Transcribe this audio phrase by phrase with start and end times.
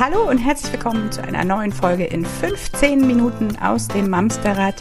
[0.00, 4.76] Hallo und herzlich willkommen zu einer neuen Folge in 15 Minuten aus dem Mamsterrad,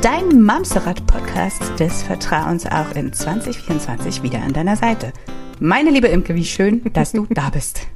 [0.00, 5.12] dein Mamsterrad-Podcast des Vertrauens auch in 2024 wieder an deiner Seite.
[5.60, 7.86] Meine liebe Imke, wie schön, dass du da bist.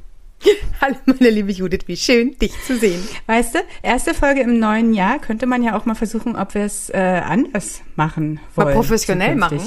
[0.79, 3.01] Hallo, meine liebe Judith, wie schön, dich zu sehen.
[3.25, 6.61] Weißt du, erste Folge im neuen Jahr könnte man ja auch mal versuchen, ob wir
[6.61, 8.67] es äh, anders machen wollen.
[8.67, 9.61] Mal professionell machen.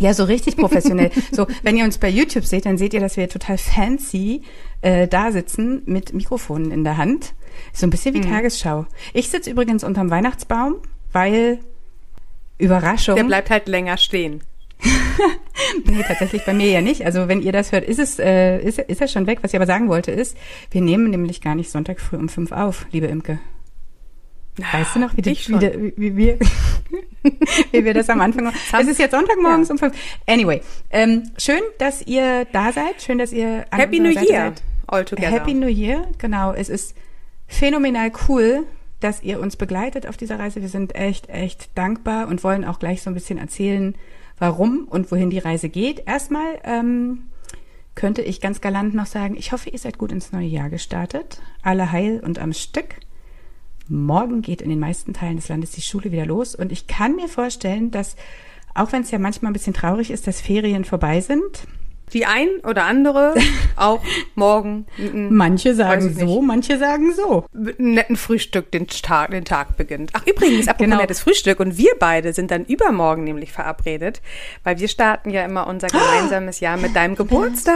[0.00, 1.10] Ja, so richtig professionell.
[1.30, 4.42] so, wenn ihr uns bei YouTube seht, dann seht ihr, dass wir total fancy
[4.82, 7.34] äh, da sitzen mit Mikrofonen in der Hand.
[7.72, 8.30] So ein bisschen wie mhm.
[8.30, 8.86] Tagesschau.
[9.12, 10.76] Ich sitze übrigens unterm Weihnachtsbaum,
[11.12, 11.60] weil
[12.58, 13.16] Überraschung.
[13.16, 14.42] Der bleibt halt länger stehen.
[15.84, 17.06] nee, tatsächlich bei mir ja nicht.
[17.06, 19.38] Also wenn ihr das hört, ist es äh, ist, ist er schon weg.
[19.42, 20.36] Was ich aber sagen wollte ist,
[20.70, 23.38] wir nehmen nämlich gar nicht Sonntag früh um fünf auf, liebe Imke.
[24.56, 26.38] Weißt du noch, wie, die, wie, wie, wir,
[27.72, 28.56] wie wir das am Anfang machen?
[28.78, 29.72] Es ist jetzt Sonntagmorgens ja.
[29.72, 29.94] um fünf.
[30.26, 33.02] Anyway, ähm, schön, dass ihr da seid.
[33.02, 34.52] Schön, dass ihr Happy New Seite Year
[34.86, 35.30] all together.
[35.30, 36.52] Happy New Year, genau.
[36.52, 36.94] Es ist
[37.46, 38.64] phänomenal cool,
[39.00, 40.62] dass ihr uns begleitet auf dieser Reise.
[40.62, 43.94] Wir sind echt, echt dankbar und wollen auch gleich so ein bisschen erzählen,
[44.38, 46.06] warum und wohin die Reise geht.
[46.06, 47.30] Erstmal ähm,
[47.94, 51.40] könnte ich ganz galant noch sagen, ich hoffe, ihr seid gut ins neue Jahr gestartet.
[51.62, 52.96] Alle heil und am Stück.
[53.88, 56.54] Morgen geht in den meisten Teilen des Landes die Schule wieder los.
[56.54, 58.16] Und ich kann mir vorstellen, dass
[58.74, 61.66] auch wenn es ja manchmal ein bisschen traurig ist, dass Ferien vorbei sind,
[62.14, 63.34] die ein oder andere
[63.76, 64.02] auch
[64.34, 64.86] morgen.
[65.30, 67.44] manche sagen so, manche sagen so.
[67.52, 70.10] Mit einem netten Frühstück den Tag, den Tag beginnt.
[70.14, 70.96] Ach übrigens, apropos genau.
[70.98, 74.22] nettes Frühstück und wir beide sind dann übermorgen nämlich verabredet,
[74.62, 77.74] weil wir starten ja immer unser gemeinsames Jahr mit deinem Geburtstag.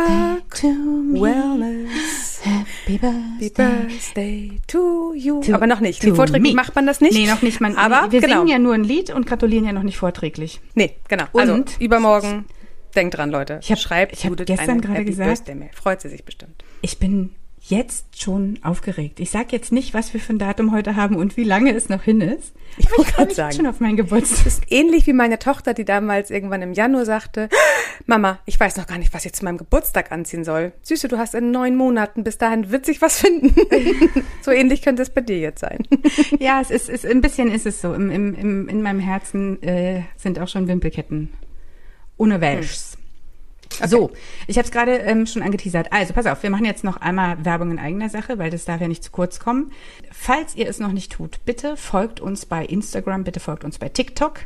[0.63, 2.41] Wellness.
[2.43, 3.51] Happy birthday.
[3.51, 5.41] birthday to you.
[5.43, 6.05] To, Aber noch nicht.
[6.05, 7.15] Wie vorträglich macht man das nicht?
[7.15, 7.61] Nee, noch nicht.
[7.61, 8.37] Man, Aber wir genau.
[8.37, 10.61] singen ja nur ein Lied und gratulieren ja noch nicht vorträglich.
[10.75, 11.25] Nee, genau.
[11.33, 12.45] Also und also übermorgen
[12.95, 13.61] Denkt dran, Leute.
[13.63, 16.65] Ich hab, Schreibt ich Judith gestern gerade gesagt, Freut sie sich bestimmt.
[16.83, 19.21] Ich bin jetzt schon aufgeregt.
[19.21, 21.89] Ich sag jetzt nicht, was wir für ein Datum heute haben und wie lange es
[21.89, 22.55] noch hin ist.
[22.77, 24.45] Ich wollte gerade sagen, schon auf meinen Geburtstag.
[24.45, 27.49] Das ist ähnlich wie meine Tochter, die damals irgendwann im Januar sagte,
[28.07, 30.73] Mama, ich weiß noch gar nicht, was ich zu meinem Geburtstag anziehen soll.
[30.83, 33.55] Süße, du hast in neun Monaten, bis dahin wird sich was finden.
[34.43, 35.81] so ähnlich könnte es bei dir jetzt sein.
[36.39, 37.93] ja, es ist, ist ein bisschen ist es so.
[37.93, 41.33] Im, im, im, in meinem Herzen äh, sind auch schon Wimpelketten
[42.19, 42.93] ohne Welschs.
[42.93, 42.99] Hm.
[43.71, 43.89] Okay.
[43.89, 44.11] So,
[44.47, 45.93] ich habe es gerade ähm, schon angeteasert.
[45.93, 48.81] Also, pass auf, wir machen jetzt noch einmal Werbung in eigener Sache, weil das darf
[48.81, 49.73] ja nicht zu kurz kommen.
[50.11, 53.89] Falls ihr es noch nicht tut, bitte folgt uns bei Instagram, bitte folgt uns bei
[53.89, 54.41] TikTok.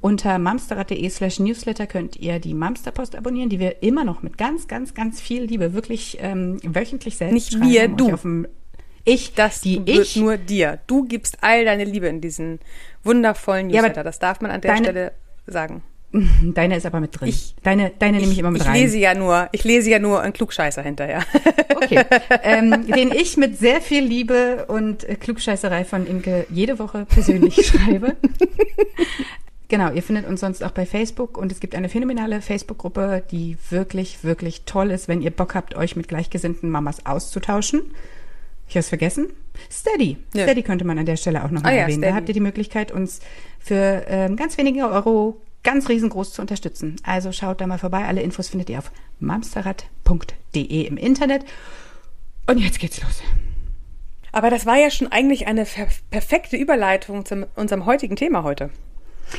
[0.00, 4.68] Unter mamsterrad.de slash newsletter könnt ihr die Mamsterpost abonnieren, die wir immer noch mit ganz,
[4.68, 8.46] ganz, ganz viel Liebe wirklich ähm, wöchentlich selbst Nicht schreiben, wir, du.
[9.04, 10.14] ich, das die ich.
[10.16, 10.78] nur dir.
[10.86, 12.60] Du gibst all deine Liebe in diesen
[13.02, 13.96] wundervollen Newsletter.
[13.96, 15.12] Ja, das darf man an der Stelle
[15.46, 15.82] sagen.
[16.10, 17.28] Deine ist aber mit drin.
[17.28, 18.76] Ich, deine, deine nehme ich immer mit ich rein.
[18.76, 21.22] Ich lese ja nur, ich lese ja nur einen Klugscheißer hinterher.
[21.80, 22.04] Okay.
[22.42, 27.54] ähm, den ich mit sehr viel Liebe und äh, Klugscheißerei von Imke jede Woche persönlich
[27.66, 28.16] schreibe.
[29.68, 33.56] Genau, ihr findet uns sonst auch bei Facebook und es gibt eine phänomenale Facebook-Gruppe, die
[33.70, 37.82] wirklich, wirklich toll ist, wenn ihr Bock habt, euch mit gleichgesinnten Mamas auszutauschen.
[38.66, 39.28] Ich habe es vergessen.
[39.70, 40.16] Steady.
[40.34, 40.42] Ja.
[40.42, 42.02] Steady könnte man an der Stelle auch noch ah, erwähnen.
[42.02, 43.20] Ja, da habt ihr die Möglichkeit, uns
[43.60, 46.96] für ähm, ganz wenige Euro ganz riesengroß zu unterstützen.
[47.02, 48.06] Also schaut da mal vorbei.
[48.06, 48.90] Alle Infos findet ihr auf
[49.20, 51.44] mamsterrad.de im Internet.
[52.46, 53.20] Und jetzt geht's los.
[54.32, 55.66] Aber das war ja schon eigentlich eine
[56.10, 58.70] perfekte Überleitung zu unserem heutigen Thema heute.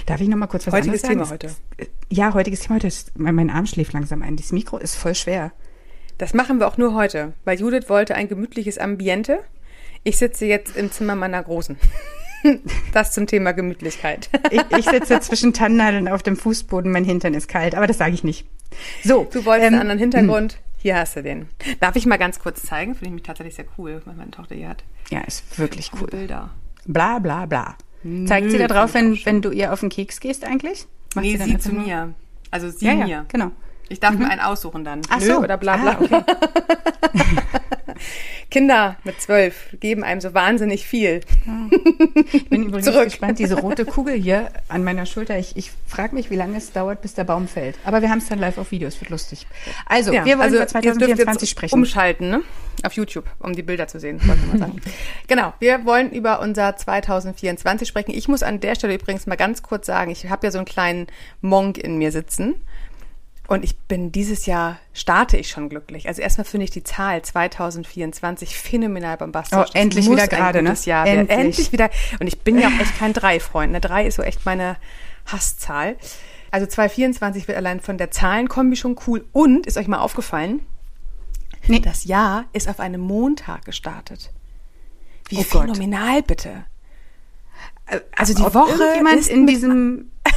[0.06, 1.16] Darf ich noch mal kurz was heutiges sagen?
[1.16, 1.50] Thema heute.
[2.12, 2.89] Ja, heutiges Thema heute.
[3.16, 4.35] mein Arm schläft langsam ein.
[4.35, 5.51] Das Mikro ist voll schwer.
[6.19, 9.39] Das machen wir auch nur heute, weil Judith wollte ein gemütliches Ambiente.
[10.03, 11.78] Ich sitze jetzt im Zimmer meiner Großen.
[12.94, 14.29] Das zum Thema Gemütlichkeit.
[14.51, 18.13] Ich, ich sitze zwischen Tannennadeln auf dem Fußboden, mein Hintern ist kalt, aber das sage
[18.13, 18.47] ich nicht.
[19.03, 19.27] So.
[19.31, 20.59] Du wolltest ähm, einen anderen Hintergrund.
[20.77, 21.50] Hier hast du den.
[21.79, 22.95] Darf ich mal ganz kurz zeigen?
[22.95, 24.83] Finde ich mich tatsächlich sehr cool, was meine Tochter hier hat.
[25.09, 26.07] Ja, ist wirklich cool.
[26.07, 26.51] Bilder.
[26.86, 27.75] Bla bla bla.
[28.25, 30.88] Zeigt sie da drauf, wenn, wenn du ihr auf den Keks gehst eigentlich?
[31.15, 32.13] Macht nee, sie, sie zu mir.
[32.50, 33.07] Also sie ja, mir.
[33.07, 33.51] Ja, genau.
[33.89, 34.19] Ich darf mhm.
[34.19, 35.01] mir einen aussuchen dann.
[35.09, 35.39] Ach Nö, so.
[35.39, 35.92] Oder bla bla.
[35.92, 36.24] Ah, okay.
[38.50, 41.22] Kinder mit zwölf geben einem so wahnsinnig viel.
[42.31, 43.06] Ich bin übrigens Zurück.
[43.06, 45.38] gespannt, diese rote Kugel hier an meiner Schulter.
[45.38, 47.78] Ich, ich frage mich, wie lange es dauert, bis der Baum fällt.
[47.86, 49.46] Aber wir haben es dann live auf Video, es wird lustig.
[49.86, 51.75] Also, ja, wir wollen also über 2024 sprechen.
[51.75, 52.42] Umschalten, ne?
[52.84, 54.81] Auf YouTube, um die Bilder zu sehen, wollte man sagen.
[55.28, 58.12] genau, wir wollen über unser 2024 sprechen.
[58.12, 60.66] Ich muss an der Stelle übrigens mal ganz kurz sagen, ich habe ja so einen
[60.66, 61.07] kleinen
[61.42, 62.56] Monk in mir sitzen.
[63.50, 66.07] Und ich bin dieses Jahr, starte ich schon glücklich.
[66.07, 69.57] Also erstmal finde ich die Zahl 2024 phänomenal bombastisch.
[69.57, 70.75] Oh, endlich wieder gerade, ne?
[70.86, 71.38] Jahr endlich.
[71.38, 71.90] endlich wieder.
[72.19, 73.72] Und ich bin ja auch echt kein Drei-Freund.
[73.72, 73.81] Ne?
[73.81, 74.78] Drei ist so echt meine
[75.25, 75.98] Hasszahl.
[76.51, 79.25] Also 2024 wird allein von der Zahlenkombi schon cool.
[79.31, 80.62] Und, ist euch mal aufgefallen,
[81.68, 81.80] Nee.
[81.80, 84.31] Das Jahr ist auf einem Montag gestartet.
[85.28, 85.62] Wie Oh Gott.
[85.62, 86.66] phänomenal bitte.
[88.16, 88.84] Also die Ob Woche
[89.18, 90.12] ist in diesem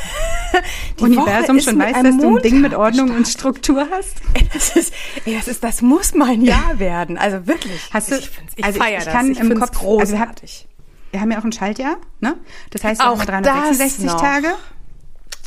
[0.99, 3.65] Die Universum schon weiß, dass du ein Ding mit Ordnung und gestartet.
[3.65, 4.17] Struktur hast?
[4.53, 4.93] Das ist,
[5.25, 7.17] ey, das ist, das muss mal ein Jahr werden.
[7.19, 7.81] Also wirklich.
[7.93, 9.07] Hast du- ich ich also ich das.
[9.07, 10.67] kann ich im Kopf- großartig.
[10.69, 12.37] also wir haben- ja auch ein Schaltjahr, ne?
[12.71, 14.21] Das heißt, Auch haben 366 das noch.
[14.21, 14.49] Tage.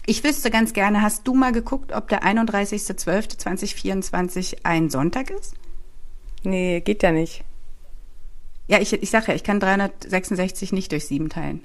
[0.07, 5.53] Ich wüsste ganz gerne, hast du mal geguckt, ob der 31.12.2024 ein Sonntag ist?
[6.43, 7.43] nee, geht ja nicht.
[8.67, 11.63] Ja, ich, ich sage ja, ich kann 366 nicht durch sieben teilen.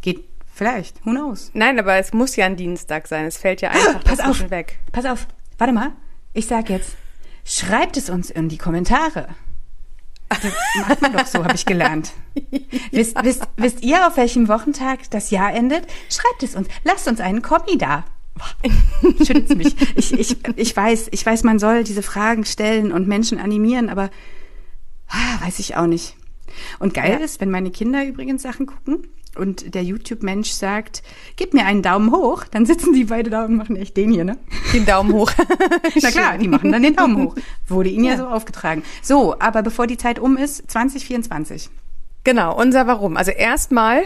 [0.00, 1.50] Geht vielleicht, who knows?
[1.54, 3.24] Nein, aber es muss ja ein Dienstag sein.
[3.26, 4.78] Es fällt ja einfach Pass auf, weg.
[4.92, 5.26] pass auf,
[5.58, 5.92] warte mal.
[6.34, 6.96] Ich sag jetzt,
[7.44, 9.28] schreibt es uns in die Kommentare.
[10.28, 10.40] Das
[10.88, 12.12] macht man doch so, habe ich gelernt.
[12.90, 15.86] Wisst, wisst, wisst ihr, auf welchem Wochentag das Jahr endet?
[16.08, 16.68] Schreibt es uns.
[16.84, 18.04] Lasst uns einen Kommi da.
[19.18, 19.76] Schüttelt's mich.
[19.94, 24.08] Ich, ich, ich weiß, ich weiß, man soll diese Fragen stellen und Menschen animieren, aber
[25.08, 26.16] ah, weiß ich auch nicht.
[26.78, 27.24] Und geil Ja.
[27.24, 29.06] ist, wenn meine Kinder übrigens Sachen gucken
[29.36, 31.02] und der YouTube-Mensch sagt,
[31.36, 34.24] gib mir einen Daumen hoch, dann sitzen die beide da und machen echt den hier,
[34.24, 34.38] ne?
[34.72, 35.30] Den Daumen hoch.
[36.02, 37.36] Na klar, die machen dann den Daumen hoch.
[37.66, 38.12] Wurde ihnen ja.
[38.12, 38.18] Ja.
[38.18, 38.82] so aufgetragen.
[39.02, 41.70] So, aber bevor die Zeit um ist, 2024.
[42.24, 43.16] Genau, unser Warum.
[43.16, 44.04] Also erstmal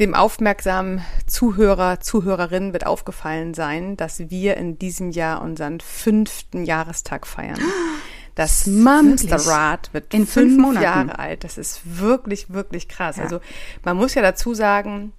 [0.00, 7.26] dem aufmerksamen Zuhörer, Zuhörerin wird aufgefallen sein, dass wir in diesem Jahr unseren fünften Jahrestag
[7.26, 7.58] feiern.
[8.34, 10.82] Das Mamsterrad wird In fünf, fünf Monaten.
[10.82, 11.44] Jahre alt.
[11.44, 13.16] Das ist wirklich, wirklich krass.
[13.16, 13.24] Ja.
[13.24, 13.40] Also
[13.84, 15.12] man muss ja dazu sagen,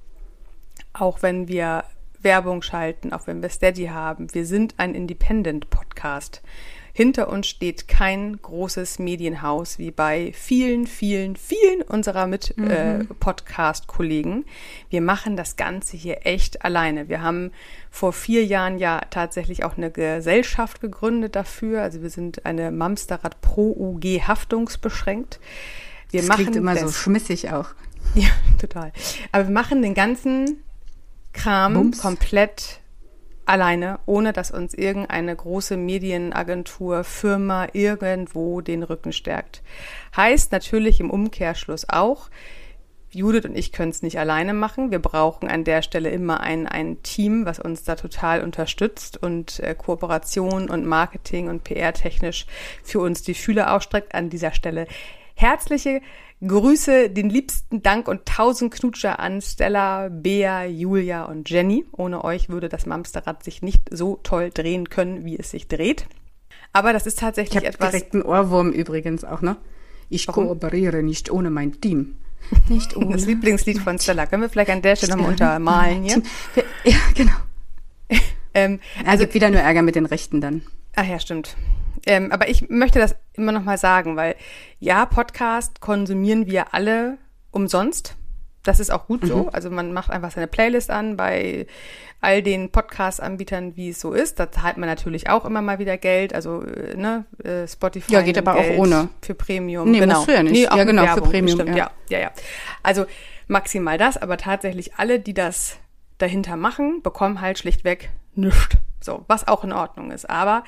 [0.93, 1.85] auch wenn wir
[2.21, 6.41] Werbung schalten, auch wenn wir Steady haben, wir sind ein Independent-Podcast.
[6.97, 14.45] Hinter uns steht kein großes Medienhaus wie bei vielen, vielen, vielen unserer Mit-Podcast-Kollegen.
[14.89, 17.09] wir machen das Ganze hier echt alleine.
[17.09, 17.51] Wir haben
[17.91, 21.81] vor vier Jahren ja tatsächlich auch eine Gesellschaft gegründet dafür.
[21.81, 25.41] Also wir sind eine Mamsterrad Pro UG haftungsbeschränkt.
[26.11, 27.71] Wir Das machen klingt immer so das- schmissig auch.
[28.13, 28.29] ja,
[28.61, 28.93] total.
[29.33, 30.63] Aber wir machen den ganzen
[31.33, 31.97] Kram Bums.
[31.99, 32.79] komplett
[33.45, 39.61] alleine, ohne dass uns irgendeine große Medienagentur, Firma irgendwo den Rücken stärkt.
[40.15, 42.29] Heißt natürlich im Umkehrschluss auch,
[43.15, 44.91] Judith und ich können es nicht alleine machen.
[44.91, 49.61] Wir brauchen an der Stelle immer ein, ein Team, was uns da total unterstützt und
[49.61, 52.45] äh, Kooperation und Marketing und PR-technisch
[52.83, 54.13] für uns die Fühler ausstreckt.
[54.13, 54.85] An dieser Stelle
[55.35, 56.01] herzliche
[56.47, 61.85] Grüße, den liebsten Dank und tausend Knutscher an Stella, Bea, Julia und Jenny.
[61.91, 66.07] Ohne euch würde das Mamsterrad sich nicht so toll drehen können, wie es sich dreht.
[66.73, 67.91] Aber das ist Ich tatsächlich habe etwas.
[67.91, 69.55] direkt einen Ohrwurm übrigens auch, ne?
[70.09, 70.45] Ich Warum?
[70.47, 72.15] kooperiere nicht ohne mein Team.
[72.69, 73.13] Nicht ohne.
[73.13, 74.27] Das Lieblingslied von Stella.
[74.27, 76.21] Können wir vielleicht an der Stelle nochmal untermalen hier?
[76.83, 77.31] Ja, genau.
[78.53, 80.61] Ähm, Also gibt wieder nur Ärger mit den Rechten dann.
[80.95, 81.57] Ach ja, stimmt.
[82.05, 84.35] Ähm, aber ich möchte das immer noch mal sagen, weil
[84.79, 87.17] ja, Podcast konsumieren wir alle
[87.51, 88.15] umsonst.
[88.63, 89.49] Das ist auch gut so.
[89.53, 91.67] Also man macht einfach seine Playlist an bei
[92.19, 94.39] all den Podcast-Anbietern, wie es so ist.
[94.39, 96.33] Da zahlt man natürlich auch immer mal wieder Geld.
[96.33, 98.11] Also äh, ne, äh, Spotify.
[98.11, 99.09] Ja, geht aber auch Geld ohne.
[99.21, 99.91] Für Premium.
[99.91, 100.15] Nee, genau.
[100.15, 100.71] musst du ja nicht.
[100.71, 101.91] auch Ja, genau, für Werbung, Premium, Stimmt, ja.
[102.09, 102.31] ja, ja, ja.
[102.81, 103.05] Also
[103.47, 105.77] maximal das, aber tatsächlich alle, die das
[106.17, 108.77] dahinter machen, bekommen halt schlichtweg nichts.
[109.01, 110.27] So, was auch in Ordnung ist.
[110.27, 110.63] Aber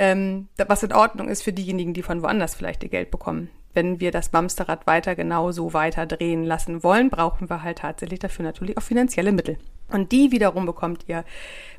[0.00, 3.50] ähm, was in Ordnung ist für diejenigen, die von woanders vielleicht ihr Geld bekommen.
[3.74, 8.46] Wenn wir das Mamsterrad weiter genauso weiter drehen lassen wollen, brauchen wir halt tatsächlich dafür
[8.46, 9.58] natürlich auch finanzielle Mittel.
[9.88, 11.24] Und die wiederum bekommt ihr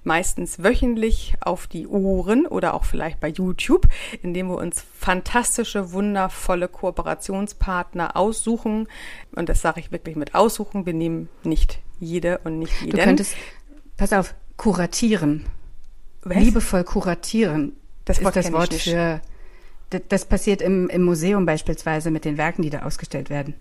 [0.04, 3.88] meistens wöchentlich auf die Ohren oder auch vielleicht bei YouTube,
[4.22, 8.88] indem wir uns fantastische, wundervolle Kooperationspartner aussuchen.
[9.36, 10.86] Und das sage ich wirklich mit aussuchen.
[10.86, 12.98] Wir nehmen nicht jede und nicht jeden.
[12.98, 13.36] Du könntest,
[13.98, 15.46] pass auf, kuratieren.
[16.22, 16.38] Was?
[16.38, 17.76] Liebevoll kuratieren.
[18.12, 19.22] Das ist Wort das kenn ich Wort für.
[19.90, 23.56] Das, das passiert im, im Museum beispielsweise mit den Werken, die da ausgestellt werden.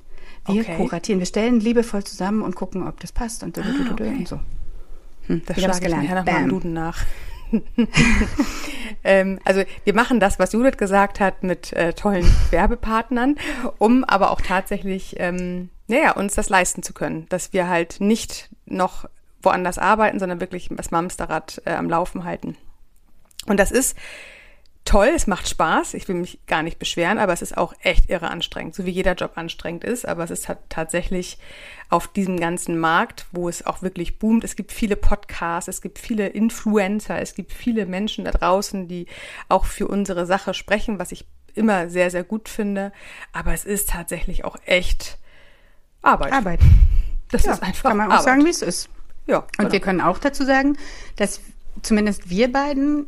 [0.46, 0.76] Wir Okay.
[0.76, 1.18] kuratieren.
[1.18, 3.60] Wir stellen liebevoll zusammen und gucken, ob das passt und, du-
[3.92, 4.08] okay.
[4.08, 4.40] und so.
[5.26, 6.48] Hm, Das ich hab's schlage ich nachher nochmal im.
[6.48, 7.04] Duden nach.
[9.04, 13.36] ähm, also wir machen das, was Judith gesagt hat, mit äh, tollen Werbepartnern,
[13.78, 18.50] um aber auch tatsächlich, ähm, naja, uns das leisten zu können, dass wir halt nicht
[18.66, 19.08] noch
[19.42, 22.56] woanders arbeiten, sondern wirklich das Mamsterrad äh, am Laufen halten.
[23.46, 23.96] Und das ist
[24.90, 28.10] toll, es macht Spaß, ich will mich gar nicht beschweren, aber es ist auch echt
[28.10, 31.38] irre anstrengend, so wie jeder Job anstrengend ist, aber es ist tatsächlich
[31.90, 34.42] auf diesem ganzen Markt, wo es auch wirklich boomt.
[34.42, 39.06] Es gibt viele Podcasts, es gibt viele Influencer, es gibt viele Menschen da draußen, die
[39.48, 42.90] auch für unsere Sache sprechen, was ich immer sehr, sehr gut finde,
[43.32, 45.18] aber es ist tatsächlich auch echt
[46.02, 46.32] Arbeit.
[46.32, 46.60] Arbeit.
[47.30, 48.24] Das Ja, ist einfach kann man auch Arbeit.
[48.24, 48.88] sagen, wie es ist.
[49.28, 49.72] Ja, Und genau.
[49.72, 50.76] wir können auch dazu sagen,
[51.14, 51.40] dass
[51.82, 53.06] zumindest wir beiden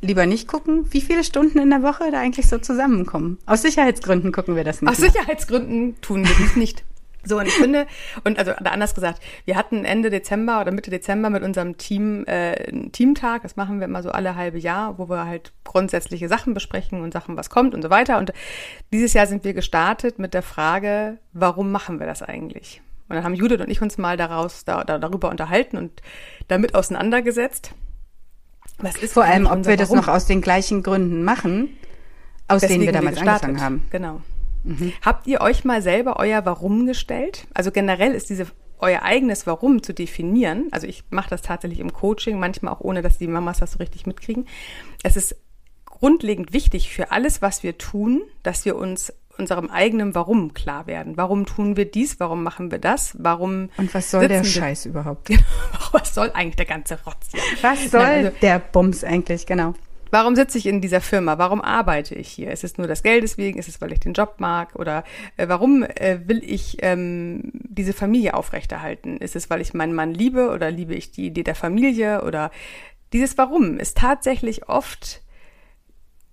[0.00, 3.38] lieber nicht gucken, wie viele Stunden in der Woche da eigentlich so zusammenkommen.
[3.46, 4.90] Aus Sicherheitsgründen gucken wir das nicht.
[4.90, 6.84] Aus Sicherheitsgründen tun wir dies nicht.
[7.22, 7.86] So, und ich finde,
[8.24, 12.68] und also anders gesagt, wir hatten Ende Dezember oder Mitte Dezember mit unserem Team äh,
[12.68, 16.54] einen Teamtag, das machen wir immer so alle halbe Jahr, wo wir halt grundsätzliche Sachen
[16.54, 18.18] besprechen und Sachen, was kommt und so weiter.
[18.18, 18.32] Und
[18.92, 22.80] dieses Jahr sind wir gestartet mit der Frage, warum machen wir das eigentlich?
[23.08, 26.00] Und dann haben Judith und ich uns mal daraus da, da, darüber unterhalten und
[26.48, 27.74] damit auseinandergesetzt.
[28.82, 31.76] Was ist Vor allem, ob wir das noch aus den gleichen Gründen machen,
[32.48, 33.86] aus Deswegen denen wir damals wir angefangen haben.
[33.90, 34.20] Genau.
[34.64, 34.92] Mhm.
[35.02, 37.46] Habt ihr euch mal selber euer Warum gestellt?
[37.54, 38.46] Also generell ist diese
[38.78, 40.68] euer eigenes Warum zu definieren.
[40.70, 43.78] Also ich mache das tatsächlich im Coaching, manchmal auch ohne, dass die Mamas das so
[43.78, 44.46] richtig mitkriegen.
[45.02, 45.36] Es ist
[45.84, 51.16] grundlegend wichtig für alles, was wir tun, dass wir uns unserem eigenen Warum klar werden.
[51.16, 52.20] Warum tun wir dies?
[52.20, 53.16] Warum machen wir das?
[53.18, 55.30] Warum Und was soll der Scheiß überhaupt?
[55.92, 57.30] was soll eigentlich der ganze Rotz?
[57.62, 59.74] Was soll Nein, also, der Bums eigentlich, genau?
[60.10, 61.38] Warum sitze ich in dieser Firma?
[61.38, 62.50] Warum arbeite ich hier?
[62.50, 63.58] Ist es nur das Geldes wegen?
[63.58, 64.74] Ist es, weil ich den Job mag?
[64.74, 65.04] Oder
[65.36, 69.18] äh, warum äh, will ich ähm, diese Familie aufrechterhalten?
[69.18, 72.24] Ist es, weil ich meinen Mann liebe oder liebe ich die Idee der Familie?
[72.24, 72.50] Oder
[73.12, 75.22] dieses Warum ist tatsächlich oft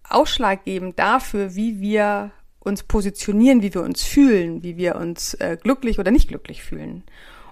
[0.09, 2.31] ausschlaggebend dafür, wie wir
[2.67, 7.03] uns positionieren, wie wir uns fühlen, wie wir uns äh, glücklich oder nicht glücklich fühlen.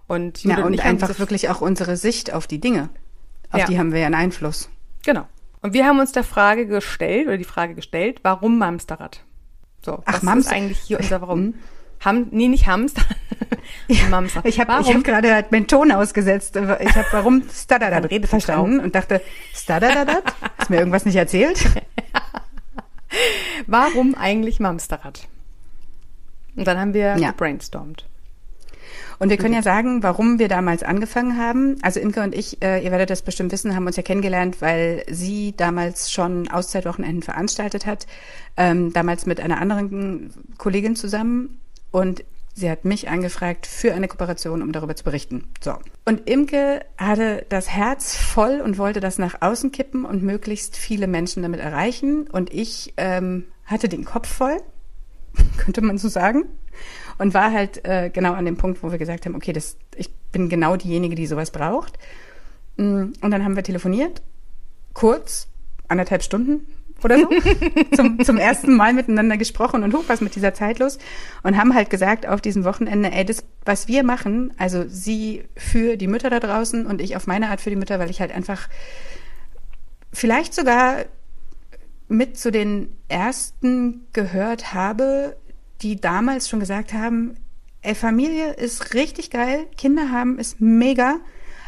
[0.08, 2.90] Und, ja, und, und einfach wirklich auch unsere Sicht auf die Dinge.
[3.50, 3.66] Auf ja.
[3.66, 4.70] die haben wir ja einen Einfluss.
[5.04, 5.28] Genau.
[5.62, 9.22] Und wir haben uns der Frage gestellt, oder die Frage gestellt, warum Mamsterrad?
[9.84, 10.52] So, Ach, was Mamster.
[10.52, 11.42] ist eigentlich hier unser Warum?
[11.42, 11.54] Mhm.
[12.04, 13.02] Ham, nee, nicht Hamster.
[13.88, 14.42] ja, Mamster.
[14.46, 16.56] Ich habe hab gerade halt meinen Ton ausgesetzt.
[16.56, 19.22] Ich habe warum Stadadadat verstanden und dachte,
[19.54, 20.24] Stadadadat?
[20.60, 21.60] Ist mir irgendwas nicht erzählt?
[23.68, 25.28] warum eigentlich Mamsterrad?
[26.56, 27.32] Und dann haben wir ja.
[27.32, 28.06] brainstormt.
[29.18, 31.78] Und wir können ja sagen, warum wir damals angefangen haben.
[31.82, 35.06] Also Imke und ich, äh, ihr werdet das bestimmt wissen, haben uns ja kennengelernt, weil
[35.10, 38.08] sie damals schon Auszeitwochenenden veranstaltet hat,
[38.58, 41.62] ähm, damals mit einer anderen Kollegin zusammen.
[41.92, 42.26] Und
[42.58, 45.50] Sie hat mich angefragt für eine Kooperation, um darüber zu berichten.
[45.62, 45.74] So.
[46.06, 51.08] Und Imke hatte das Herz voll und wollte das nach außen kippen und möglichst viele
[51.08, 52.28] Menschen damit erreichen.
[52.28, 54.58] Und ich ähm, hatte den Kopf voll,
[55.58, 56.46] könnte man so sagen
[57.18, 60.14] und war halt äh, genau an dem Punkt, wo wir gesagt haben, okay, das, ich
[60.32, 62.00] bin genau diejenige, die sowas braucht.
[62.78, 64.22] Mm, und dann haben wir telefoniert,
[64.94, 65.50] kurz,
[65.90, 66.66] anderthalb Stunden
[67.04, 67.30] oder so,
[67.96, 70.98] zum, zum ersten Mal miteinander gesprochen und hoch was mit dieser Zeit los.
[71.44, 75.98] Und haben halt gesagt auf diesem Wochenende, ey, das, was wir machen, also sie für
[75.98, 78.32] die Mütter da draußen und ich auf meine Art für die Mütter, weil ich halt
[78.32, 78.68] einfach
[80.12, 81.06] vielleicht sogar
[82.08, 85.36] mit zu den ersten gehört habe,
[85.82, 87.36] die damals schon gesagt haben,
[87.82, 91.18] ey, Familie ist richtig geil, Kinder haben ist mega,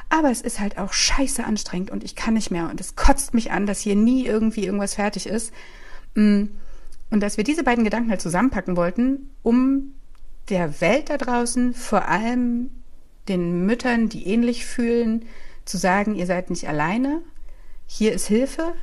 [0.10, 3.34] aber es ist halt auch scheiße anstrengend und ich kann nicht mehr und es kotzt
[3.34, 5.54] mich an, dass hier nie irgendwie irgendwas fertig ist.
[6.16, 6.46] Mm,
[7.10, 9.94] und dass wir diese beiden Gedanken halt zusammenpacken wollten, um
[10.50, 12.70] der Welt da draußen, vor allem
[13.28, 15.26] den Müttern, die ähnlich fühlen,
[15.66, 17.22] zu sagen, ihr seid nicht alleine,
[17.86, 18.74] hier ist Hilfe,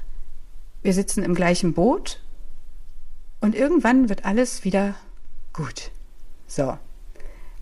[0.82, 2.20] wir sitzen im gleichen Boot
[3.40, 4.94] und irgendwann wird alles wieder
[5.54, 5.92] Gut.
[6.46, 6.76] So.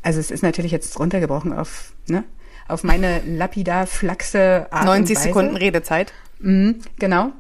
[0.03, 2.25] Also es ist natürlich jetzt runtergebrochen auf, ne,
[2.73, 6.13] auf meine lapidar flachse Art 90 Sekunden Redezeit.
[6.41, 7.33] Mhm, genau.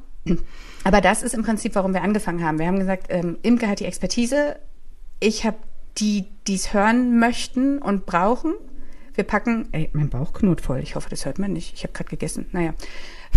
[0.84, 2.58] Aber das ist im Prinzip, warum wir angefangen haben.
[2.58, 4.56] Wir haben gesagt, ähm, Imke hat die Expertise.
[5.20, 5.56] Ich habe
[5.98, 8.54] die, die es hören möchten und brauchen.
[9.14, 10.80] Wir packen, ey, mein Bauch knurrt voll.
[10.80, 11.74] Ich hoffe, das hört man nicht.
[11.74, 12.46] Ich habe gerade gegessen.
[12.52, 12.74] Naja.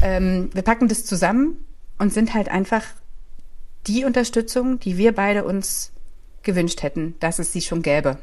[0.01, 1.65] Ähm, wir packen das zusammen
[1.97, 2.83] und sind halt einfach
[3.87, 5.91] die Unterstützung, die wir beide uns
[6.43, 8.17] gewünscht hätten, dass es sie schon gäbe.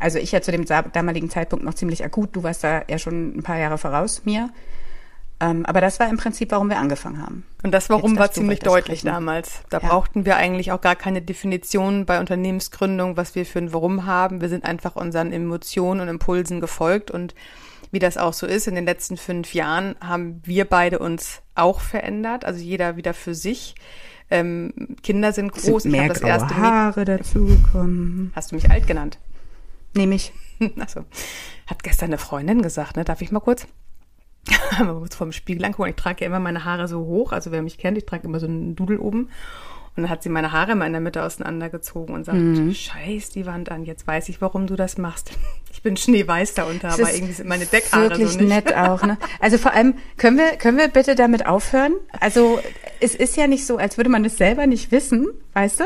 [0.00, 3.36] Also ich ja zu dem damaligen Zeitpunkt noch ziemlich akut, du warst da ja schon
[3.36, 4.50] ein paar Jahre voraus mir.
[5.42, 7.46] Ähm, aber das war im Prinzip, warum wir angefangen haben.
[7.62, 9.62] Und das Warum war ziemlich deutlich damals.
[9.70, 9.88] Da ja.
[9.88, 14.42] brauchten wir eigentlich auch gar keine Definition bei Unternehmensgründung, was wir für ein Warum haben.
[14.42, 17.34] Wir sind einfach unseren Emotionen und Impulsen gefolgt und
[17.90, 21.80] wie das auch so ist, in den letzten fünf Jahren haben wir beide uns auch
[21.80, 23.74] verändert, also jeder wieder für sich.
[24.30, 25.82] Ähm, Kinder sind groß.
[25.82, 28.32] Sind mehr ich das graue erste Haare dazugekommen.
[28.36, 29.18] Hast du mich alt genannt?
[29.94, 30.32] Nehme ich.
[30.78, 31.04] Achso.
[31.66, 33.04] Hat gestern eine Freundin gesagt, ne?
[33.04, 33.66] Darf ich mal kurz?
[34.78, 35.90] mal kurz vorm Spiegel angucken.
[35.90, 37.32] Ich trage ja immer meine Haare so hoch.
[37.32, 39.30] Also wer mich kennt, ich trage immer so einen Dudel oben.
[39.96, 42.72] Und dann hat sie meine Haare immer in der Mitte auseinandergezogen und sagt, mhm.
[42.72, 45.32] scheiß die Wand an, jetzt weiß ich, warum du das machst.
[45.72, 48.48] Ich bin schneeweiß darunter, aber irgendwie sind meine Deckhaare wirklich so nicht.
[48.48, 49.16] nett auch, ne?
[49.40, 51.92] Also vor allem, können wir, können wir bitte damit aufhören?
[52.18, 52.58] Also
[52.98, 55.84] es ist ja nicht so, als würde man es selber nicht wissen, weißt du?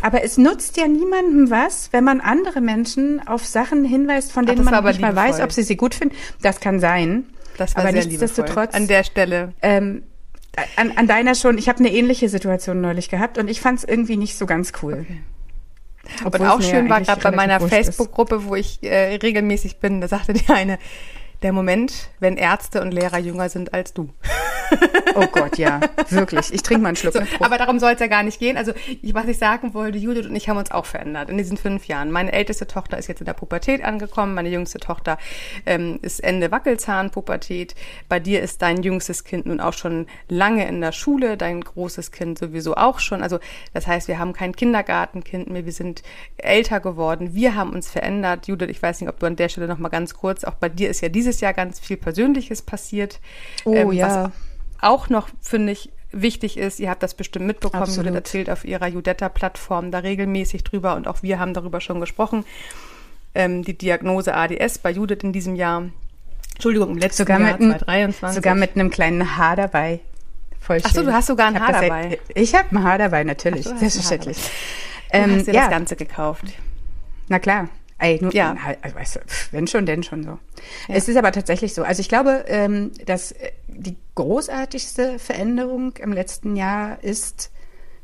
[0.00, 4.66] Aber es nutzt ja niemandem was, wenn man andere Menschen auf Sachen hinweist, von denen
[4.66, 6.14] Ach, man nicht mal weiß, ob sie sie gut finden.
[6.40, 7.26] Das kann sein.
[7.58, 8.74] Das war aber nichtsdestotrotz.
[8.74, 9.52] An der Stelle.
[9.60, 10.04] Ähm,
[10.76, 13.84] an, an deiner schon, ich habe eine ähnliche Situation neulich gehabt und ich fand es
[13.84, 15.06] irgendwie nicht so ganz cool.
[16.24, 16.38] Okay.
[16.38, 20.32] Und auch schön war gerade bei meiner Facebook-Gruppe, wo ich äh, regelmäßig bin, da sagte
[20.32, 20.78] die eine,
[21.46, 24.10] der Moment, wenn Ärzte und Lehrer jünger sind als du.
[25.14, 26.52] Oh Gott, ja, wirklich.
[26.52, 27.14] Ich trinke mal einen Schluck.
[27.14, 28.56] So, aber darum soll es ja gar nicht gehen.
[28.56, 31.56] Also, ich, was ich sagen wollte, Judith und ich haben uns auch verändert in diesen
[31.56, 32.10] fünf Jahren.
[32.10, 34.34] Meine älteste Tochter ist jetzt in der Pubertät angekommen.
[34.34, 35.18] Meine jüngste Tochter
[35.64, 37.74] ähm, ist Ende Wackelzahnpubertät.
[38.08, 42.10] Bei dir ist dein jüngstes Kind nun auch schon lange in der Schule, dein großes
[42.10, 43.22] Kind sowieso auch schon.
[43.22, 43.38] Also,
[43.72, 45.64] das heißt, wir haben kein Kindergartenkind mehr.
[45.64, 46.02] Wir sind
[46.38, 47.34] älter geworden.
[47.34, 48.48] Wir haben uns verändert.
[48.48, 50.68] Judith, ich weiß nicht, ob du an der Stelle noch mal ganz kurz, auch bei
[50.68, 53.20] dir ist ja dieses Jahr ganz viel Persönliches passiert.
[53.64, 54.32] Oh ähm, ja
[54.80, 58.06] auch noch, finde ich, wichtig ist, ihr habt das bestimmt mitbekommen, Absolut.
[58.06, 62.44] Judith erzählt auf ihrer Judetta-Plattform da regelmäßig drüber und auch wir haben darüber schon gesprochen.
[63.34, 65.90] Ähm, die Diagnose ADS bei Judith in diesem Jahr.
[66.54, 68.34] Entschuldigung, im letzten sogar Jahr, mit 2023.
[68.34, 70.00] Sogar mit einem kleinen Haar dabei.
[70.58, 70.86] Voll schön.
[70.88, 72.18] Ach so, du hast sogar ein Haar dabei.
[72.34, 74.38] ich habe ein Haar dabei, natürlich, so, selbstverständlich.
[75.10, 75.60] Ähm, du hast dir ja.
[75.62, 76.44] das Ganze gekauft.
[77.28, 77.68] Na klar.
[77.98, 78.54] Ey, nur, ja.
[78.82, 79.20] also, weißt du,
[79.52, 80.30] wenn schon, denn schon so.
[80.30, 80.38] Ja.
[80.88, 81.82] Es ist aber tatsächlich so.
[81.82, 87.50] Also ich glaube, ähm, dass äh, die großartigste Veränderung im letzten Jahr ist,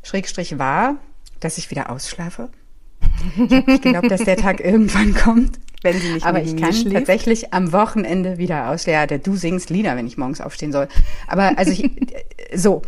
[0.03, 0.97] Schrägstrich war,
[1.41, 2.51] dass ich wieder ausschlafe.
[3.37, 5.59] Ich glaube, dass der Tag irgendwann kommt.
[5.83, 6.95] Wenn sie nicht Aber ich kann schläft.
[6.95, 8.87] tatsächlich am Wochenende wieder aus.
[8.87, 10.89] Ja, du singst Lieder, wenn ich morgens aufstehen soll.
[11.27, 11.91] Aber also ich,
[12.55, 12.83] so.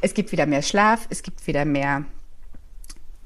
[0.00, 2.04] Es gibt wieder mehr Schlaf, es gibt wieder mehr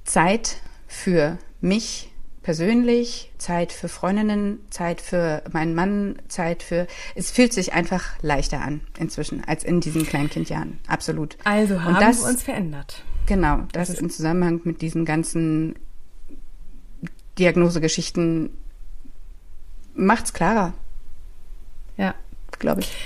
[0.05, 6.87] Zeit für mich, persönlich, Zeit für Freundinnen, Zeit für meinen Mann, Zeit für.
[7.14, 10.78] Es fühlt sich einfach leichter an inzwischen als in diesen Kleinkindjahren.
[10.87, 11.37] Absolut.
[11.45, 13.02] Also haben das, wir uns verändert.
[13.26, 15.75] Genau, das, das im Zusammenhang mit diesen ganzen
[17.38, 18.50] Diagnosegeschichten
[19.95, 20.73] macht's klarer.
[21.96, 22.14] Ja,
[22.59, 22.96] glaube ich.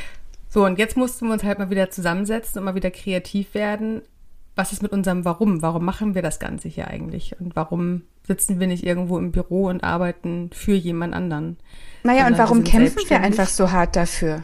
[0.48, 4.02] So, und jetzt mussten wir uns halt mal wieder zusammensetzen und mal wieder kreativ werden.
[4.54, 5.62] Was ist mit unserem Warum?
[5.62, 7.34] Warum machen wir das Ganze hier eigentlich?
[7.40, 11.56] Und warum sitzen wir nicht irgendwo im Büro und arbeiten für jemand anderen.
[12.04, 14.42] Naja, und warum wir kämpfen wir einfach so hart dafür?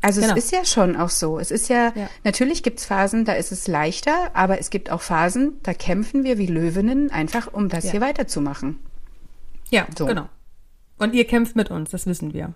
[0.00, 0.34] Also genau.
[0.34, 1.38] es ist ja schon auch so.
[1.38, 2.10] Es ist ja, ja.
[2.24, 6.38] natürlich gibt's Phasen, da ist es leichter, aber es gibt auch Phasen, da kämpfen wir
[6.38, 7.92] wie Löwinnen einfach, um das ja.
[7.92, 8.80] hier weiterzumachen.
[9.70, 10.06] Ja, so.
[10.06, 10.28] genau.
[10.98, 12.52] Und ihr kämpft mit uns, das wissen wir.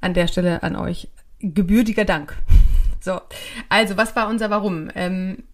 [0.00, 1.08] An der Stelle an euch
[1.40, 2.36] gebürtiger Dank.
[3.00, 3.20] So,
[3.68, 4.90] also was war unser Warum?
[4.92, 5.44] Ähm,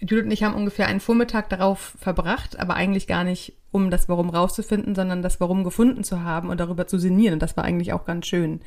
[0.00, 4.08] Judith und ich haben ungefähr einen Vormittag darauf verbracht, aber eigentlich gar nicht, um das
[4.08, 7.34] Warum rauszufinden, sondern das Warum gefunden zu haben und darüber zu sinnieren.
[7.34, 8.60] Und das war eigentlich auch ganz schön.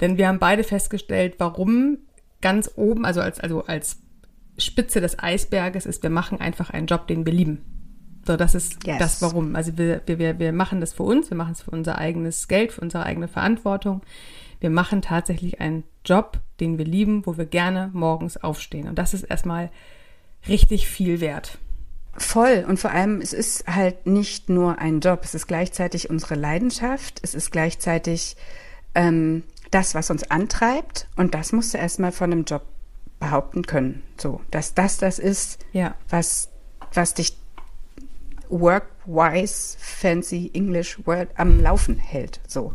[0.00, 1.98] Denn wir haben beide festgestellt, warum
[2.40, 3.98] ganz oben, also als, also als
[4.58, 7.64] Spitze des Eisberges ist, wir machen einfach einen Job, den wir lieben.
[8.24, 8.98] So, das ist yes.
[8.98, 9.56] das Warum.
[9.56, 12.72] Also wir, wir, wir machen das für uns, wir machen es für unser eigenes Geld,
[12.72, 14.02] für unsere eigene Verantwortung.
[14.60, 18.88] Wir machen tatsächlich einen Job, den wir lieben, wo wir gerne morgens aufstehen.
[18.88, 19.70] Und das ist erstmal
[20.48, 21.58] richtig viel wert.
[22.16, 22.64] Voll.
[22.68, 27.20] Und vor allem, es ist halt nicht nur ein Job, es ist gleichzeitig unsere Leidenschaft,
[27.22, 28.36] es ist gleichzeitig
[28.94, 31.08] ähm, das, was uns antreibt.
[31.16, 32.62] Und das musst du erstmal von einem Job
[33.18, 34.02] behaupten können.
[34.18, 35.94] So, dass das das ist, ja.
[36.08, 36.50] was,
[36.92, 37.36] was dich
[38.48, 42.40] work-wise, fancy English Word am Laufen hält.
[42.46, 42.74] So.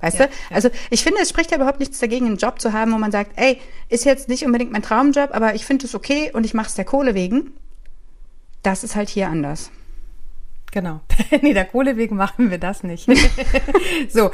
[0.00, 0.32] Weißt ja, du?
[0.32, 0.56] Ja.
[0.56, 3.12] Also ich finde, es spricht ja überhaupt nichts dagegen, einen Job zu haben, wo man
[3.12, 6.54] sagt, ey, ist jetzt nicht unbedingt mein Traumjob, aber ich finde es okay und ich
[6.54, 7.52] mache es der Kohle wegen.
[8.62, 9.70] Das ist halt hier anders.
[10.70, 11.00] Genau.
[11.42, 13.06] nee, der Kohle wegen machen wir das nicht.
[14.08, 14.30] so,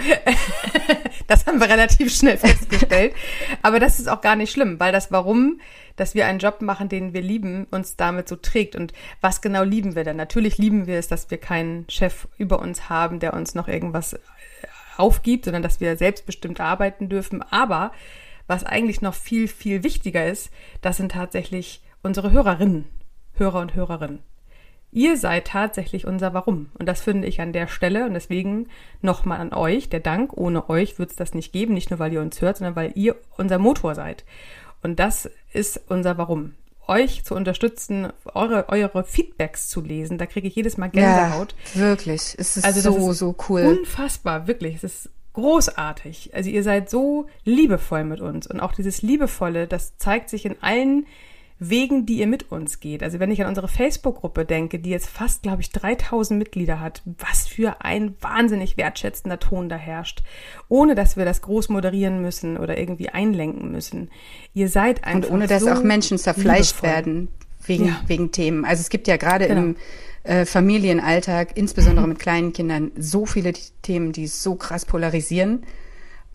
[1.27, 3.15] das haben wir relativ schnell festgestellt.
[3.63, 5.61] Aber das ist auch gar nicht schlimm, weil das Warum,
[5.97, 8.75] dass wir einen Job machen, den wir lieben, uns damit so trägt.
[8.75, 10.17] Und was genau lieben wir denn?
[10.17, 14.17] Natürlich lieben wir es, dass wir keinen Chef über uns haben, der uns noch irgendwas
[14.97, 17.43] aufgibt, sondern dass wir selbstbestimmt arbeiten dürfen.
[17.43, 17.93] Aber
[18.47, 22.85] was eigentlich noch viel, viel wichtiger ist, das sind tatsächlich unsere Hörerinnen,
[23.35, 24.21] Hörer und Hörerinnen.
[24.95, 26.71] Ihr seid tatsächlich unser Warum.
[26.79, 28.07] Und das finde ich an der Stelle.
[28.07, 28.69] Und deswegen
[29.03, 30.37] nochmal an euch der Dank.
[30.37, 31.75] Ohne euch wird es das nicht geben.
[31.75, 34.25] Nicht nur, weil ihr uns hört, sondern weil ihr unser Motor seid.
[34.83, 36.55] Und das ist unser Warum
[36.89, 40.19] euch zu unterstützen, eure, eure Feedbacks zu lesen.
[40.19, 41.55] Da kriege ich jedes Mal Gänsehaut.
[41.75, 42.35] Ja, wirklich.
[42.39, 43.63] Es ist also so, ist so cool.
[43.63, 44.77] Unfassbar, wirklich.
[44.77, 46.31] Es ist großartig.
[46.35, 48.47] Also ihr seid so liebevoll mit uns.
[48.47, 51.07] Und auch dieses Liebevolle, das zeigt sich in allen
[51.71, 53.03] Wegen, die ihr mit uns geht.
[53.03, 57.03] Also wenn ich an unsere Facebook-Gruppe denke, die jetzt fast, glaube ich, 3000 Mitglieder hat,
[57.05, 60.23] was für ein wahnsinnig wertschätzender Ton da herrscht,
[60.69, 64.11] ohne dass wir das groß moderieren müssen oder irgendwie einlenken müssen.
[64.53, 66.91] Ihr seid einfach Und ohne dass so auch Menschen zerfleischt liebevoll.
[66.91, 67.29] werden
[67.67, 68.01] wegen, ja.
[68.07, 68.65] wegen Themen.
[68.65, 69.61] Also es gibt ja gerade genau.
[69.61, 69.77] im
[70.25, 75.65] äh, Familienalltag, insbesondere mit kleinen Kindern, so viele Themen, die so krass polarisieren.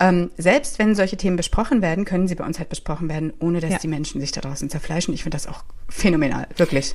[0.00, 3.60] Ähm, selbst wenn solche Themen besprochen werden, können sie bei uns halt besprochen werden, ohne
[3.60, 3.78] dass Ja.
[3.78, 5.14] die Menschen sich da draußen zerfleischen.
[5.14, 6.94] Ich finde das auch phänomenal, wirklich.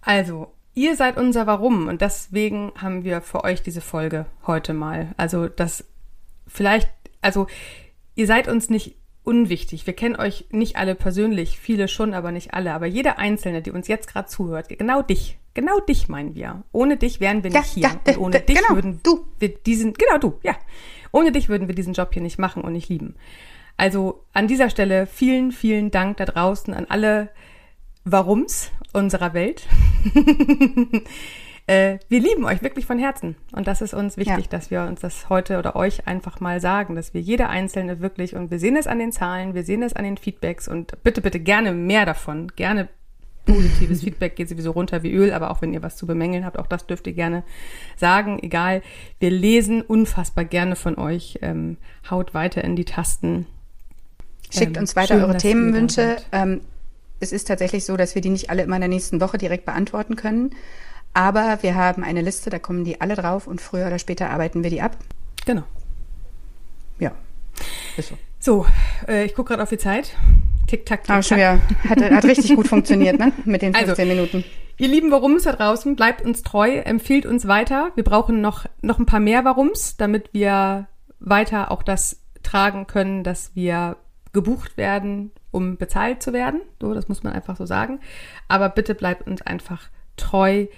[0.00, 5.12] Also, ihr seid unser Warum und deswegen haben wir für euch diese Folge heute mal.
[5.16, 5.84] Also, das
[6.46, 6.88] vielleicht,
[7.20, 7.46] also,
[8.14, 9.86] ihr seid uns nicht unwichtig.
[9.86, 12.72] Wir kennen euch nicht alle persönlich, viele schon, aber nicht alle.
[12.74, 16.64] Aber jede Einzelne, die uns jetzt gerade zuhört, genau dich, genau dich meinen wir.
[16.72, 17.82] Ohne dich wären wir Ja, nicht hier.
[17.84, 19.24] ja, und ohne dich genau, würden du.
[19.38, 20.56] wir diesen, genau du, ja.
[21.12, 23.14] Ohne dich würden wir diesen Job hier nicht machen und nicht lieben.
[23.76, 27.30] Also an dieser Stelle vielen, vielen Dank da draußen an alle
[28.04, 29.66] Warums unserer Welt.
[31.66, 33.36] äh, wir lieben euch wirklich von Herzen.
[33.52, 34.50] Und das ist uns wichtig, Ja.
[34.50, 38.34] dass wir uns das heute oder euch einfach mal sagen, dass wir jeder Einzelne wirklich,
[38.34, 41.20] und wir sehen es an den Zahlen, wir sehen es an den Feedbacks und bitte,
[41.20, 42.48] bitte gerne mehr davon.
[42.56, 42.88] Gerne
[43.44, 46.58] positives Feedback geht sowieso runter wie Öl, aber auch wenn ihr was zu bemängeln habt,
[46.58, 47.42] auch das dürft ihr gerne
[47.96, 48.38] sagen.
[48.42, 48.82] Egal,
[49.18, 51.38] wir lesen unfassbar gerne von euch.
[51.42, 51.76] Ähm,
[52.10, 53.46] haut weiter in die Tasten.
[54.50, 56.16] Schickt Ähm, uns weiter schön, eure Themenwünsche.
[56.30, 56.60] Ähm,
[57.20, 59.64] es ist tatsächlich so, dass wir die nicht alle immer in der nächsten Woche direkt
[59.64, 60.50] beantworten können.
[61.14, 64.62] Aber wir haben eine Liste, da kommen die alle drauf und früher oder später arbeiten
[64.62, 64.96] wir die ab.
[65.44, 65.62] Genau.
[66.98, 67.12] Ja,
[67.96, 68.18] ist so.
[68.38, 68.66] So,
[69.06, 70.16] äh, ich gucke gerade auf die Zeit.
[70.72, 71.60] Tick, tack, tick, Aber schon tack.
[71.68, 73.30] wieder, hat, hat richtig gut funktioniert, ne?
[73.44, 74.42] Mit den Also, 15 Minuten.
[74.78, 77.92] Ihr lieben Warums da draußen, bleibt uns treu, empfiehlt uns weiter.
[77.94, 80.88] Wir brauchen noch, noch ein paar mehr Warums, damit wir
[81.20, 83.98] weiter auch das tragen können, dass wir
[84.32, 86.62] gebucht werden, um bezahlt zu werden.
[86.80, 88.00] So, das muss man einfach so sagen.
[88.48, 90.68] Aber bitte bleibt uns einfach treu,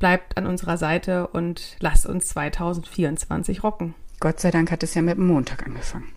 [0.00, 3.94] bleibt an unserer Seite und lasst uns 2024 rocken.
[4.18, 6.08] Gott sei Dank hat es ja mit dem Montag angefangen.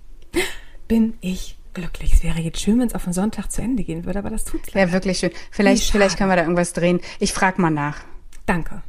[0.88, 2.13] Bin ich glücklich.
[2.13, 4.45] Es wäre jetzt schön, wenn es auf den Sonntag zu Ende gehen würde, aber das
[4.45, 4.88] tut's leider.
[4.88, 5.32] Wäre wirklich schön.
[5.51, 6.99] Vielleicht, Wie vielleicht können wir da irgendwas drehen.
[7.19, 7.97] Ich frage mal nach.
[8.45, 8.82] Danke.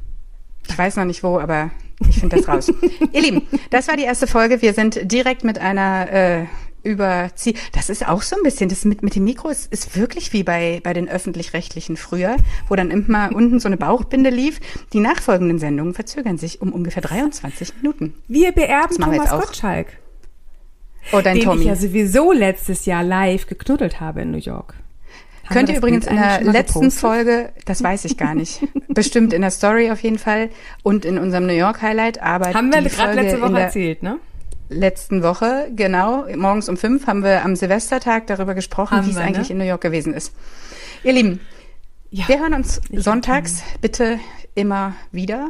[0.69, 1.71] Ich weiß noch nicht wo, aber
[2.09, 2.73] ich finde das raus.
[3.13, 4.63] Ihr Lieben, das war die erste Folge.
[4.63, 6.47] Wir sind direkt mit einer äh,
[6.83, 7.55] Überzieh.
[7.73, 10.43] Das ist auch so ein bisschen, das mit, mit dem Mikro ist, ist wirklich wie
[10.43, 12.37] bei, bei den öffentlich-rechtlichen früher,
[12.69, 14.61] wo dann immer unten so eine Bauchbinde lief.
[14.93, 18.15] Die nachfolgenden Sendungen verzögern sich um ungefähr 23 Minuten.
[18.29, 19.31] Wir beerben Thomas.
[19.31, 19.89] Gottschalk.
[21.13, 21.61] Oh, dein den Tommy.
[21.63, 24.75] ich ja sowieso letztes Jahr live geknuddelt habe in New York.
[25.45, 27.01] Haben Könnt ihr übrigens in der letzten gepostet?
[27.01, 30.49] Folge, das weiß ich gar nicht, bestimmt in der Story auf jeden Fall
[30.85, 34.19] und in unserem New York Highlight, aber Haben wir gerade letzte Woche erzählt, ne?
[34.69, 39.23] letzten Woche, genau, morgens um fünf haben wir am Silvestertag darüber gesprochen, wie es ne?
[39.23, 40.33] eigentlich in New York gewesen ist.
[41.03, 41.41] Ihr Lieben,
[42.11, 42.29] Ja.
[42.29, 44.21] wir hören uns sonntags bitte
[44.55, 45.49] immer wieder.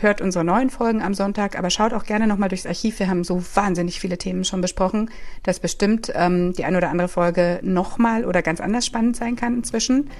[0.00, 2.98] Hört unsere neuen Folgen am Sonntag, aber schaut auch gerne nochmal durchs Archiv.
[2.98, 5.10] Wir haben so wahnsinnig viele Themen schon besprochen,
[5.42, 9.54] dass bestimmt ähm, die eine oder andere Folge nochmal oder ganz anders spannend sein kann
[9.54, 10.10] inzwischen.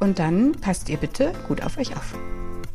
[0.00, 2.14] Und dann passt ihr bitte gut auf euch auf.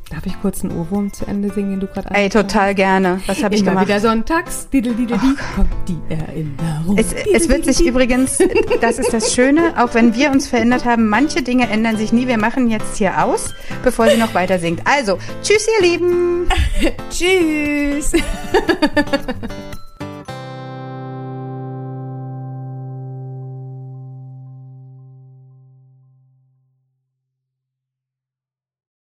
[0.09, 3.21] Darf ich kurz einen Ohrwurm zu Ende singen, den du gerade Ey, total gerne.
[3.27, 3.87] Was habe ich gemacht?
[3.87, 6.97] wieder sonntags, didel, didel, die, kommt die Erinnerung.
[6.97, 8.39] Es, es wird sich übrigens,
[8.81, 12.27] das ist das Schöne, auch wenn wir uns verändert haben, manche Dinge ändern sich nie.
[12.27, 14.81] Wir machen jetzt hier aus, bevor sie noch weiter singt.
[14.85, 16.47] Also, tschüss, ihr Lieben.
[17.11, 18.13] Tschüss.